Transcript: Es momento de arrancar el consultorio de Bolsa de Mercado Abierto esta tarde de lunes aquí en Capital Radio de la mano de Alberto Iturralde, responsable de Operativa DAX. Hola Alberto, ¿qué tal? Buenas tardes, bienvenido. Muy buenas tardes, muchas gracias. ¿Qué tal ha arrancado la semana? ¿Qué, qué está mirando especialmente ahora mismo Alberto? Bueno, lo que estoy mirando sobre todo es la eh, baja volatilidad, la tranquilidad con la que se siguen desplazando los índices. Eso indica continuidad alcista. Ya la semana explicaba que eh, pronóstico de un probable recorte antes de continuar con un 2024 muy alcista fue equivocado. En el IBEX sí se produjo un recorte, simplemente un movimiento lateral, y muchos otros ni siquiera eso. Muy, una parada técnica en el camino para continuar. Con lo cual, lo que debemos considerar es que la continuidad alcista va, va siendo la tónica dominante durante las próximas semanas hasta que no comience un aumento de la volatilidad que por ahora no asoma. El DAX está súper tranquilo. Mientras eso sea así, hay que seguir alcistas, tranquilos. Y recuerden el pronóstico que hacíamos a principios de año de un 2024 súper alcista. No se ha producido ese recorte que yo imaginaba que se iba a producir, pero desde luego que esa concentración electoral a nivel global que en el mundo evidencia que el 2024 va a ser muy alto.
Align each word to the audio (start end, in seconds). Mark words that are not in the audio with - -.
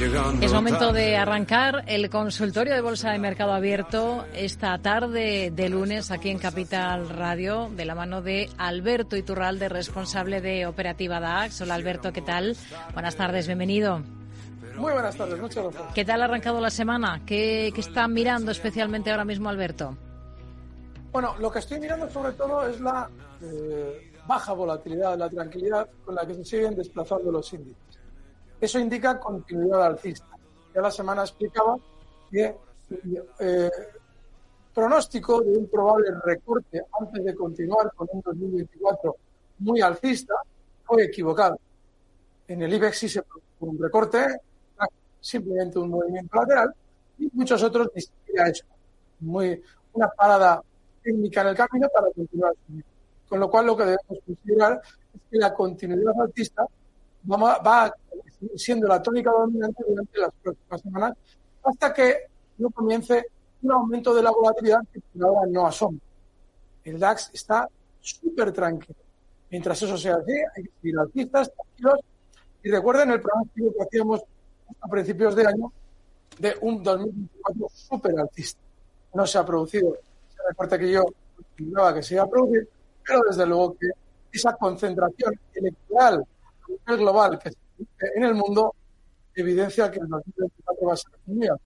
Es 0.00 0.52
momento 0.52 0.92
de 0.92 1.16
arrancar 1.16 1.82
el 1.88 2.08
consultorio 2.08 2.72
de 2.72 2.80
Bolsa 2.80 3.10
de 3.10 3.18
Mercado 3.18 3.52
Abierto 3.52 4.24
esta 4.32 4.78
tarde 4.78 5.50
de 5.50 5.68
lunes 5.68 6.12
aquí 6.12 6.30
en 6.30 6.38
Capital 6.38 7.08
Radio 7.08 7.68
de 7.74 7.84
la 7.84 7.96
mano 7.96 8.22
de 8.22 8.48
Alberto 8.58 9.16
Iturralde, 9.16 9.68
responsable 9.68 10.40
de 10.40 10.66
Operativa 10.66 11.18
DAX. 11.18 11.62
Hola 11.62 11.74
Alberto, 11.74 12.12
¿qué 12.12 12.22
tal? 12.22 12.56
Buenas 12.92 13.16
tardes, 13.16 13.48
bienvenido. 13.48 14.00
Muy 14.76 14.92
buenas 14.92 15.16
tardes, 15.16 15.40
muchas 15.40 15.64
gracias. 15.64 15.92
¿Qué 15.92 16.04
tal 16.04 16.22
ha 16.22 16.26
arrancado 16.26 16.60
la 16.60 16.70
semana? 16.70 17.22
¿Qué, 17.26 17.72
qué 17.74 17.80
está 17.80 18.06
mirando 18.06 18.52
especialmente 18.52 19.10
ahora 19.10 19.24
mismo 19.24 19.48
Alberto? 19.48 19.96
Bueno, 21.10 21.34
lo 21.40 21.50
que 21.50 21.58
estoy 21.58 21.80
mirando 21.80 22.08
sobre 22.08 22.34
todo 22.34 22.68
es 22.68 22.80
la 22.80 23.10
eh, 23.42 24.12
baja 24.28 24.52
volatilidad, 24.52 25.18
la 25.18 25.28
tranquilidad 25.28 25.88
con 26.04 26.14
la 26.14 26.24
que 26.24 26.34
se 26.34 26.44
siguen 26.44 26.76
desplazando 26.76 27.32
los 27.32 27.52
índices. 27.52 27.98
Eso 28.60 28.78
indica 28.78 29.18
continuidad 29.18 29.84
alcista. 29.84 30.26
Ya 30.74 30.80
la 30.80 30.90
semana 30.90 31.22
explicaba 31.22 31.76
que 32.30 32.56
eh, 33.40 33.70
pronóstico 34.74 35.40
de 35.40 35.56
un 35.56 35.68
probable 35.68 36.10
recorte 36.24 36.82
antes 37.00 37.24
de 37.24 37.34
continuar 37.34 37.92
con 37.94 38.08
un 38.12 38.20
2024 38.20 39.16
muy 39.58 39.80
alcista 39.80 40.34
fue 40.84 41.04
equivocado. 41.04 41.58
En 42.46 42.62
el 42.62 42.72
IBEX 42.72 42.98
sí 42.98 43.08
se 43.08 43.22
produjo 43.22 43.46
un 43.60 43.78
recorte, 43.78 44.40
simplemente 45.20 45.78
un 45.78 45.90
movimiento 45.90 46.36
lateral, 46.36 46.72
y 47.18 47.28
muchos 47.32 47.62
otros 47.62 47.88
ni 47.94 48.00
siquiera 48.00 48.48
eso. 48.48 48.64
Muy, 49.20 49.60
una 49.92 50.08
parada 50.08 50.62
técnica 51.02 51.42
en 51.42 51.48
el 51.48 51.56
camino 51.56 51.88
para 51.92 52.10
continuar. 52.12 52.54
Con 53.28 53.40
lo 53.40 53.50
cual, 53.50 53.66
lo 53.66 53.76
que 53.76 53.84
debemos 53.84 54.18
considerar 54.24 54.80
es 55.12 55.20
que 55.30 55.38
la 55.38 55.52
continuidad 55.52 56.14
alcista 56.20 56.64
va, 57.30 57.58
va 57.58 57.94
siendo 58.56 58.86
la 58.86 59.02
tónica 59.02 59.30
dominante 59.30 59.84
durante 59.86 60.18
las 60.18 60.30
próximas 60.42 60.80
semanas 60.80 61.16
hasta 61.64 61.92
que 61.92 62.16
no 62.58 62.70
comience 62.70 63.26
un 63.62 63.72
aumento 63.72 64.14
de 64.14 64.22
la 64.22 64.30
volatilidad 64.30 64.80
que 64.92 65.00
por 65.00 65.26
ahora 65.26 65.50
no 65.50 65.66
asoma. 65.66 65.98
El 66.84 66.98
DAX 66.98 67.30
está 67.32 67.68
súper 68.00 68.52
tranquilo. 68.52 68.98
Mientras 69.50 69.80
eso 69.82 69.96
sea 69.96 70.16
así, 70.16 70.32
hay 70.32 70.62
que 70.64 70.70
seguir 70.80 70.98
alcistas, 70.98 71.52
tranquilos. 71.52 72.00
Y 72.62 72.70
recuerden 72.70 73.10
el 73.10 73.20
pronóstico 73.20 73.72
que 73.72 73.82
hacíamos 73.82 74.22
a 74.80 74.88
principios 74.88 75.34
de 75.34 75.46
año 75.46 75.72
de 76.38 76.54
un 76.60 76.82
2024 76.82 77.68
súper 77.72 78.18
alcista. 78.18 78.60
No 79.14 79.26
se 79.26 79.38
ha 79.38 79.44
producido 79.44 79.94
ese 79.94 80.42
recorte 80.48 80.78
que 80.78 80.92
yo 80.92 81.04
imaginaba 81.58 81.94
que 81.94 82.02
se 82.02 82.14
iba 82.14 82.24
a 82.24 82.28
producir, 82.28 82.68
pero 83.06 83.20
desde 83.28 83.46
luego 83.46 83.76
que 83.76 83.88
esa 84.32 84.54
concentración 84.54 85.34
electoral 85.54 86.20
a 86.20 86.70
nivel 86.70 86.98
global 86.98 87.38
que 87.38 87.52
en 88.14 88.24
el 88.24 88.34
mundo 88.34 88.74
evidencia 89.34 89.90
que 89.90 90.00
el 90.00 90.08
2024 90.08 90.86
va 90.86 90.92
a 90.92 90.96
ser 90.96 91.12
muy 91.26 91.48
alto. 91.48 91.56